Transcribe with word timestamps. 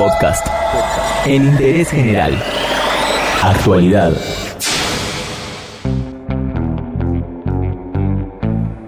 Podcast. 0.00 0.46
En 1.26 1.44
interés 1.44 1.90
general. 1.90 2.42
Actualidad. 3.42 4.16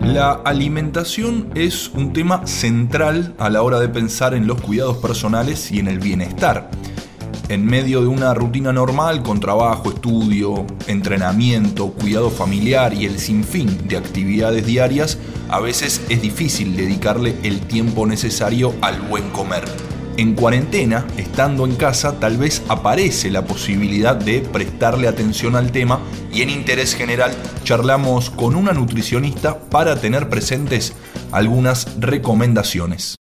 La 0.01 0.33
alimentación 0.33 1.51
es 1.55 1.91
un 1.91 2.15
tema 2.15 2.47
central 2.47 3.35
a 3.39 3.51
la 3.51 3.61
hora 3.61 3.79
de 3.79 3.91
pensar 3.91 4.33
en 4.33 4.47
los 4.47 4.63
cuidados 4.63 4.97
personales 4.97 5.71
y 5.71 5.81
en 5.81 5.89
el 5.89 5.99
bienestar. 5.99 6.71
En 7.51 7.67
medio 7.67 8.01
de 8.01 8.07
una 8.07 8.33
rutina 8.33 8.73
normal 8.73 9.23
con 9.23 9.39
trabajo, 9.39 9.91
estudio, 9.91 10.67
entrenamiento, 10.87 11.93
cuidado 11.93 12.31
familiar 12.31 12.95
y 12.95 13.05
el 13.05 13.19
sinfín 13.19 13.87
de 13.87 13.99
actividades 13.99 14.65
diarias, 14.65 15.19
a 15.51 15.61
veces 15.61 16.01
es 16.09 16.23
difícil 16.23 16.75
dedicarle 16.75 17.37
el 17.43 17.61
tiempo 17.61 18.07
necesario 18.07 18.73
al 18.81 18.99
buen 19.03 19.29
comer. 19.29 19.92
En 20.19 20.35
cuarentena, 20.35 21.07
estando 21.17 21.65
en 21.65 21.75
casa, 21.77 22.21
tal 22.21 22.37
vez 22.37 22.63
aparece 22.69 23.31
la 23.31 23.47
posibilidad 23.47 24.15
de 24.15 24.41
prestarle 24.41 25.09
atención 25.09 25.57
al 25.57 25.73
tema 25.73 26.01
y 26.31 26.43
en 26.43 26.51
interés 26.51 26.95
general 26.95 27.33
charlamos 27.65 28.29
con 28.29 28.55
una 28.55 28.73
nutricionista 28.73 29.59
para 29.59 29.97
tener 29.97 30.29
presentes 30.29 30.93
algunas 31.33 31.99
recomendaciones. 31.99 33.17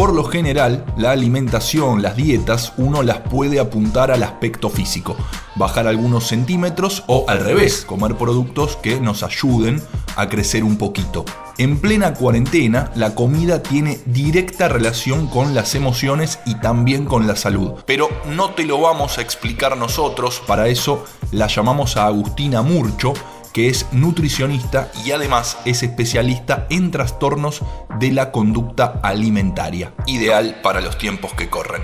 Por 0.00 0.14
lo 0.14 0.24
general, 0.24 0.86
la 0.96 1.10
alimentación, 1.10 2.00
las 2.00 2.16
dietas, 2.16 2.72
uno 2.78 3.02
las 3.02 3.18
puede 3.18 3.60
apuntar 3.60 4.10
al 4.10 4.22
aspecto 4.22 4.70
físico, 4.70 5.14
bajar 5.56 5.86
algunos 5.86 6.26
centímetros 6.26 7.04
o 7.06 7.26
al 7.28 7.40
revés, 7.40 7.84
comer 7.84 8.16
productos 8.16 8.76
que 8.76 8.98
nos 8.98 9.22
ayuden 9.22 9.82
a 10.16 10.30
crecer 10.30 10.64
un 10.64 10.78
poquito. 10.78 11.26
En 11.58 11.78
plena 11.78 12.14
cuarentena, 12.14 12.90
la 12.94 13.14
comida 13.14 13.62
tiene 13.62 14.00
directa 14.06 14.68
relación 14.68 15.26
con 15.26 15.54
las 15.54 15.74
emociones 15.74 16.38
y 16.46 16.54
también 16.54 17.04
con 17.04 17.26
la 17.26 17.36
salud. 17.36 17.72
Pero 17.84 18.08
no 18.24 18.54
te 18.54 18.64
lo 18.64 18.80
vamos 18.80 19.18
a 19.18 19.20
explicar 19.20 19.76
nosotros, 19.76 20.42
para 20.46 20.68
eso 20.68 21.04
la 21.30 21.46
llamamos 21.46 21.98
a 21.98 22.06
Agustina 22.06 22.62
Murcho, 22.62 23.12
que 23.52 23.68
es 23.68 23.86
nutricionista 23.92 24.90
y 25.04 25.12
además 25.12 25.58
es 25.64 25.82
especialista 25.82 26.66
en 26.70 26.90
trastornos 26.90 27.62
de 27.98 28.12
la 28.12 28.30
conducta 28.30 29.00
alimentaria, 29.02 29.92
ideal 30.06 30.60
para 30.62 30.80
los 30.80 30.98
tiempos 30.98 31.34
que 31.34 31.48
corren. 31.48 31.82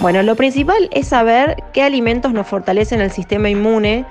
Bueno, 0.00 0.22
lo 0.22 0.34
principal 0.34 0.88
es 0.92 1.08
saber 1.08 1.62
qué 1.72 1.82
alimentos 1.82 2.32
nos 2.32 2.46
fortalecen 2.46 3.00
el 3.00 3.12
sistema 3.12 3.48
inmune, 3.48 4.04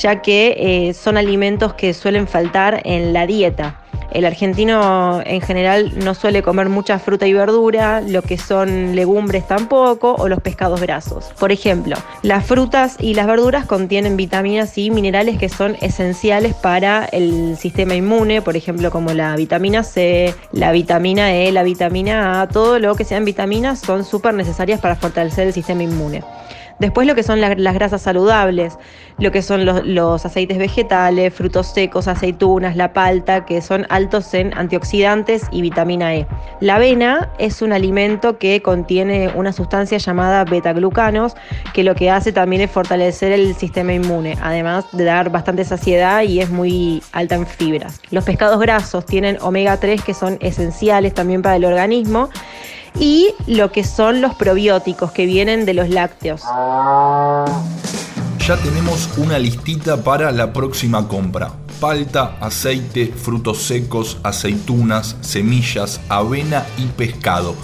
ya 0.00 0.22
que 0.22 0.56
eh, 0.88 0.94
son 0.94 1.16
alimentos 1.16 1.74
que 1.74 1.92
suelen 1.92 2.26
faltar 2.26 2.80
en 2.84 3.12
la 3.12 3.26
dieta. 3.26 3.82
El 4.16 4.24
argentino 4.24 5.20
en 5.26 5.42
general 5.42 5.92
no 6.02 6.14
suele 6.14 6.42
comer 6.42 6.70
mucha 6.70 6.98
fruta 6.98 7.26
y 7.26 7.34
verdura, 7.34 8.00
lo 8.00 8.22
que 8.22 8.38
son 8.38 8.96
legumbres 8.96 9.46
tampoco, 9.46 10.14
o 10.14 10.26
los 10.26 10.40
pescados 10.40 10.80
grasos. 10.80 11.26
Por 11.38 11.52
ejemplo, 11.52 11.96
las 12.22 12.46
frutas 12.46 12.96
y 12.98 13.12
las 13.12 13.26
verduras 13.26 13.66
contienen 13.66 14.16
vitaminas 14.16 14.78
y 14.78 14.90
minerales 14.90 15.36
que 15.36 15.50
son 15.50 15.76
esenciales 15.82 16.54
para 16.54 17.04
el 17.04 17.58
sistema 17.58 17.94
inmune, 17.94 18.40
por 18.40 18.56
ejemplo, 18.56 18.90
como 18.90 19.12
la 19.12 19.36
vitamina 19.36 19.82
C, 19.82 20.34
la 20.50 20.72
vitamina 20.72 21.34
E, 21.34 21.52
la 21.52 21.62
vitamina 21.62 22.40
A, 22.40 22.48
todo 22.48 22.78
lo 22.78 22.94
que 22.94 23.04
sean 23.04 23.26
vitaminas 23.26 23.80
son 23.80 24.02
súper 24.02 24.32
necesarias 24.32 24.80
para 24.80 24.96
fortalecer 24.96 25.46
el 25.46 25.52
sistema 25.52 25.82
inmune. 25.82 26.24
Después 26.78 27.06
lo 27.06 27.14
que 27.14 27.22
son 27.22 27.40
las 27.40 27.74
grasas 27.74 28.02
saludables, 28.02 28.78
lo 29.18 29.32
que 29.32 29.40
son 29.40 29.64
los, 29.64 30.26
aceites 30.26 30.58
vegetales, 30.58 31.32
frutos 31.32 31.68
secos, 31.68 32.06
aceitunas, 32.06 32.76
la 32.76 32.92
palta, 32.92 33.46
que 33.46 33.62
son 33.62 33.86
altos 33.88 34.34
en 34.34 34.56
antioxidantes 34.56 35.44
y 35.50 35.62
vitamina 35.62 36.14
E. 36.14 36.26
La 36.60 36.76
avena 36.76 37.30
es 37.38 37.62
un 37.62 37.72
alimento 37.72 38.38
que 38.38 38.60
contiene 38.60 39.30
una 39.34 39.52
sustancia 39.52 39.96
llamada 39.96 40.44
beta-glucanos, 40.44 41.34
que 41.72 41.82
lo 41.82 41.94
que 41.94 42.10
hace 42.10 42.32
también 42.32 42.60
es 42.60 42.70
fortalecer 42.70 43.32
el 43.32 43.54
sistema 43.54 43.94
inmune, 43.94 44.36
además 44.42 44.84
de 44.92 45.04
dar 45.04 45.30
bastante 45.30 45.64
saciedad 45.64 46.22
y 46.22 46.40
es 46.40 46.50
muy 46.50 47.02
alta 47.12 47.36
en 47.36 47.46
fibras. 47.46 48.00
Los 48.10 48.24
pescados 48.24 48.60
grasos 48.60 49.06
tienen 49.06 49.38
omega 49.40 49.78
3 49.78 50.02
que 50.02 50.12
son 50.12 50.36
esenciales 50.40 51.14
también 51.14 51.40
para 51.40 51.56
el 51.56 51.64
organismo 51.64 52.28
y 52.98 53.34
lo 53.46 53.72
que 53.72 53.84
son 53.84 54.20
los 54.20 54.34
probióticos 54.34 55.12
que 55.12 55.26
vienen 55.26 55.66
de 55.66 55.74
los 55.74 55.88
lácteos. 55.88 56.42
Ya 58.46 58.56
tenemos 58.56 59.08
una 59.16 59.38
listita 59.38 60.02
para 60.02 60.30
la 60.30 60.52
próxima 60.52 61.08
compra. 61.08 61.52
Palta, 61.80 62.36
aceite, 62.40 63.12
frutos 63.14 63.62
secos, 63.62 64.18
aceitunas, 64.22 65.16
semillas, 65.20 66.00
avena 66.08 66.64
y 66.78 66.86
pescado. 66.86 67.54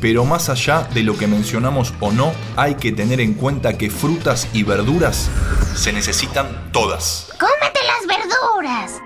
Pero 0.00 0.24
más 0.24 0.48
allá 0.50 0.88
de 0.92 1.02
lo 1.02 1.16
que 1.16 1.26
mencionamos 1.26 1.94
o 2.00 2.12
no, 2.12 2.32
hay 2.56 2.74
que 2.74 2.92
tener 2.92 3.20
en 3.20 3.34
cuenta 3.34 3.78
que 3.78 3.90
frutas 3.90 4.48
y 4.52 4.64
verduras 4.64 5.30
se 5.74 5.92
necesitan 5.92 6.70
todas. 6.72 7.28
¡Cómete 7.38 7.80
las 7.86 8.06
verduras! 8.06 9.03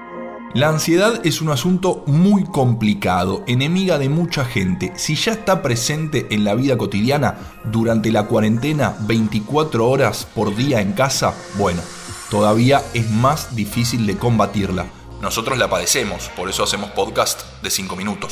La 0.55 0.71
ansiedad 0.71 1.21
es 1.27 1.43
un 1.43 1.51
asunto 1.51 2.03
muy 2.07 2.43
complicado, 2.45 3.45
enemiga 3.47 3.99
de 3.99 4.09
mucha 4.09 4.47
gente. 4.47 4.93
Si 4.97 5.15
ya 5.15 5.33
está 5.33 5.61
presente 5.61 6.27
en 6.31 6.43
la 6.43 6.55
vida 6.55 6.79
cotidiana 6.79 7.37
durante 7.65 8.11
la 8.11 8.25
cuarentena 8.25 8.97
24 9.01 9.87
horas 9.87 10.27
por 10.35 10.57
día 10.57 10.81
en 10.81 10.93
casa, 10.93 11.35
bueno, 11.59 11.83
todavía 12.31 12.83
es 12.95 13.11
más 13.11 13.55
difícil 13.55 14.07
de 14.07 14.17
combatirla. 14.17 14.87
Nosotros 15.21 15.59
la 15.59 15.69
padecemos, 15.69 16.31
por 16.35 16.49
eso 16.49 16.65
hacemos 16.65 16.91
podcast 16.93 17.43
de 17.63 17.69
5 17.69 17.95
minutos. 17.95 18.31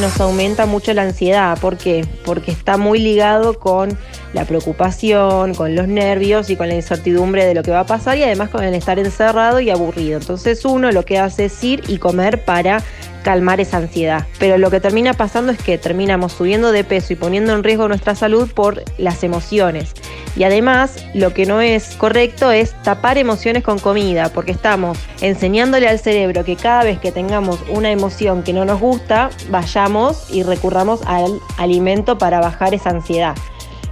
Nos 0.00 0.20
aumenta 0.20 0.66
mucho 0.66 0.92
la 0.94 1.02
ansiedad, 1.02 1.60
¿por 1.60 1.78
qué? 1.78 2.08
Porque 2.24 2.50
está 2.50 2.76
muy 2.76 2.98
ligado 2.98 3.60
con 3.60 3.96
la 4.32 4.44
preocupación, 4.44 5.54
con 5.54 5.74
los 5.74 5.88
nervios 5.88 6.50
y 6.50 6.56
con 6.56 6.68
la 6.68 6.74
incertidumbre 6.74 7.44
de 7.44 7.54
lo 7.54 7.62
que 7.62 7.70
va 7.70 7.80
a 7.80 7.86
pasar 7.86 8.18
y 8.18 8.22
además 8.22 8.50
con 8.50 8.64
el 8.64 8.74
estar 8.74 8.98
encerrado 8.98 9.60
y 9.60 9.70
aburrido. 9.70 10.18
Entonces 10.18 10.64
uno 10.64 10.90
lo 10.92 11.04
que 11.04 11.18
hace 11.18 11.46
es 11.46 11.64
ir 11.64 11.82
y 11.88 11.98
comer 11.98 12.44
para 12.44 12.82
calmar 13.26 13.60
esa 13.60 13.78
ansiedad. 13.78 14.24
Pero 14.38 14.56
lo 14.56 14.70
que 14.70 14.78
termina 14.78 15.12
pasando 15.12 15.50
es 15.50 15.58
que 15.58 15.78
terminamos 15.78 16.32
subiendo 16.32 16.70
de 16.70 16.84
peso 16.84 17.12
y 17.12 17.16
poniendo 17.16 17.54
en 17.54 17.64
riesgo 17.64 17.88
nuestra 17.88 18.14
salud 18.14 18.48
por 18.54 18.84
las 18.98 19.24
emociones. 19.24 19.94
Y 20.36 20.44
además, 20.44 21.04
lo 21.12 21.34
que 21.34 21.44
no 21.44 21.60
es 21.60 21.96
correcto 21.96 22.52
es 22.52 22.80
tapar 22.84 23.18
emociones 23.18 23.64
con 23.64 23.80
comida, 23.80 24.28
porque 24.28 24.52
estamos 24.52 24.96
enseñándole 25.22 25.88
al 25.88 25.98
cerebro 25.98 26.44
que 26.44 26.54
cada 26.54 26.84
vez 26.84 27.00
que 27.00 27.10
tengamos 27.10 27.58
una 27.68 27.90
emoción 27.90 28.44
que 28.44 28.52
no 28.52 28.64
nos 28.64 28.80
gusta, 28.80 29.30
vayamos 29.50 30.28
y 30.30 30.44
recurramos 30.44 31.00
al 31.06 31.40
alimento 31.56 32.18
para 32.18 32.38
bajar 32.38 32.74
esa 32.74 32.90
ansiedad. 32.90 33.34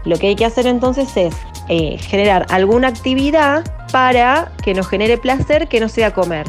Lo 0.04 0.18
que 0.18 0.28
hay 0.28 0.36
que 0.36 0.44
hacer 0.44 0.66
entonces 0.66 1.16
es 1.16 1.34
eh, 1.68 1.98
generar 1.98 2.46
alguna 2.50 2.88
actividad 2.88 3.64
para 3.90 4.52
que 4.62 4.74
nos 4.74 4.88
genere 4.88 5.18
placer 5.18 5.68
que 5.68 5.80
no 5.80 5.88
sea 5.88 6.12
comer. 6.12 6.46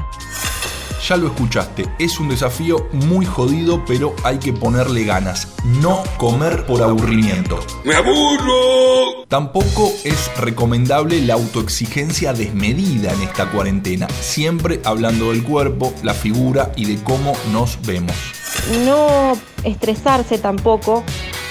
Ya 1.07 1.17
lo 1.17 1.27
escuchaste, 1.27 1.85
es 1.99 2.19
un 2.19 2.29
desafío 2.29 2.87
muy 2.91 3.27
jodido, 3.27 3.85
pero 3.85 4.15
hay 4.23 4.39
que 4.39 4.53
ponerle 4.53 5.03
ganas. 5.03 5.53
No 5.63 6.01
comer 6.17 6.65
por 6.65 6.81
aburrimiento. 6.81 7.59
¡Me 7.83 7.93
aburro! 7.93 9.23
Tampoco 9.27 9.91
es 10.03 10.35
recomendable 10.37 11.21
la 11.21 11.35
autoexigencia 11.35 12.33
desmedida 12.33 13.13
en 13.13 13.21
esta 13.21 13.51
cuarentena, 13.51 14.07
siempre 14.19 14.81
hablando 14.83 15.31
del 15.31 15.43
cuerpo, 15.43 15.93
la 16.01 16.15
figura 16.15 16.71
y 16.75 16.85
de 16.85 17.03
cómo 17.03 17.33
nos 17.51 17.79
vemos. 17.85 18.15
No 18.83 19.33
estresarse 19.63 20.39
tampoco 20.39 21.03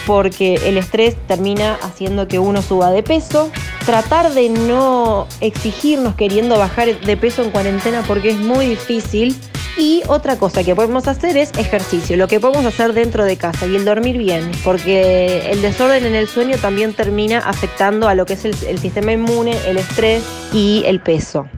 porque 0.06 0.54
el 0.64 0.78
estrés 0.78 1.16
termina 1.26 1.78
haciendo 1.82 2.28
que 2.28 2.38
uno 2.38 2.62
suba 2.62 2.90
de 2.90 3.02
peso. 3.02 3.50
Tratar 3.86 4.32
de 4.32 4.48
no 4.48 5.26
exigirnos 5.40 6.14
queriendo 6.14 6.58
bajar 6.58 7.00
de 7.00 7.16
peso 7.16 7.42
en 7.42 7.50
cuarentena 7.50 8.02
porque 8.06 8.30
es 8.30 8.38
muy 8.38 8.66
difícil. 8.66 9.36
Y 9.76 10.02
otra 10.06 10.38
cosa 10.38 10.62
que 10.62 10.74
podemos 10.76 11.08
hacer 11.08 11.36
es 11.36 11.50
ejercicio, 11.58 12.16
lo 12.16 12.28
que 12.28 12.38
podemos 12.38 12.64
hacer 12.64 12.92
dentro 12.92 13.24
de 13.24 13.36
casa 13.36 13.66
y 13.66 13.74
el 13.74 13.84
dormir 13.84 14.18
bien, 14.18 14.48
porque 14.62 15.50
el 15.50 15.62
desorden 15.62 16.06
en 16.06 16.14
el 16.14 16.28
sueño 16.28 16.58
también 16.58 16.92
termina 16.92 17.40
afectando 17.40 18.06
a 18.08 18.14
lo 18.14 18.24
que 18.24 18.34
es 18.34 18.44
el, 18.44 18.54
el 18.68 18.78
sistema 18.78 19.12
inmune, 19.12 19.56
el 19.66 19.78
estrés 19.78 20.22
y 20.52 20.84
el 20.86 21.00
peso. 21.00 21.48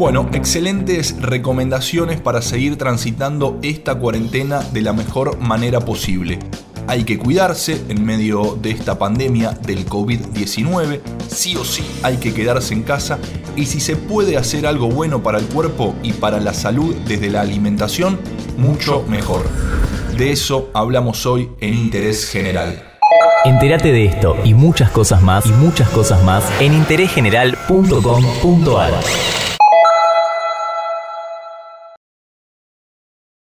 Bueno, 0.00 0.28
excelentes 0.32 1.20
recomendaciones 1.20 2.20
para 2.22 2.40
seguir 2.40 2.78
transitando 2.78 3.58
esta 3.60 3.96
cuarentena 3.96 4.60
de 4.72 4.80
la 4.80 4.94
mejor 4.94 5.38
manera 5.38 5.80
posible. 5.80 6.38
Hay 6.86 7.04
que 7.04 7.18
cuidarse 7.18 7.84
en 7.90 8.06
medio 8.06 8.56
de 8.62 8.70
esta 8.70 8.98
pandemia 8.98 9.50
del 9.50 9.84
COVID-19, 9.84 11.00
sí 11.28 11.54
o 11.56 11.66
sí 11.66 11.84
hay 12.02 12.16
que 12.16 12.32
quedarse 12.32 12.72
en 12.72 12.82
casa 12.82 13.18
y 13.56 13.66
si 13.66 13.78
se 13.78 13.94
puede 13.94 14.38
hacer 14.38 14.66
algo 14.66 14.88
bueno 14.88 15.22
para 15.22 15.38
el 15.38 15.44
cuerpo 15.44 15.94
y 16.02 16.14
para 16.14 16.40
la 16.40 16.54
salud 16.54 16.96
desde 17.06 17.28
la 17.28 17.42
alimentación, 17.42 18.18
mucho 18.56 19.04
mejor. 19.06 19.42
De 20.16 20.32
eso 20.32 20.70
hablamos 20.72 21.26
hoy 21.26 21.50
en 21.60 21.74
Interés 21.74 22.26
General. 22.26 22.82
Entérate 23.44 23.92
de 23.92 24.06
esto 24.06 24.34
y 24.44 24.54
muchas 24.54 24.90
cosas 24.92 25.20
más 25.20 25.44
y 25.44 25.52
muchas 25.52 25.90
cosas 25.90 26.24
más 26.24 26.42
en 26.58 26.72
interésgeneral.com.ar. 26.72 28.94